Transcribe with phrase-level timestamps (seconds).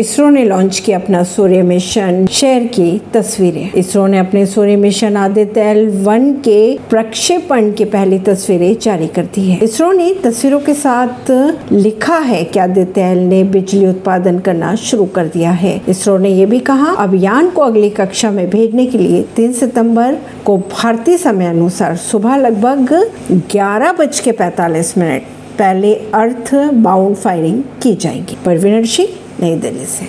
[0.00, 5.16] इसरो ने लॉन्च किया अपना सूर्य मिशन शहर की तस्वीरें। इसरो ने अपने सूर्य मिशन
[5.16, 10.60] आदित्य एल वन के प्रक्षेपण की पहली तस्वीरें जारी कर दी है। इसरो ने तस्वीरों
[10.60, 11.30] के साथ
[11.72, 16.28] लिखा है कि आदित्य एल ने बिजली उत्पादन करना शुरू कर दिया है। इसरो ने
[16.28, 21.18] यह भी कहा, अभियान को अगली कक्षा में भेजने के लिए तीन सितंबर को भारतीय
[21.18, 22.92] समय अनुसार सुबह लगभग
[23.32, 25.22] ग्यारह बज के पैतालीस मिनट
[25.58, 29.08] पहले अर्थ बाउंड फायरिंग की जाएगी। परवीन सिंह
[29.40, 30.06] नई दिल्ली से।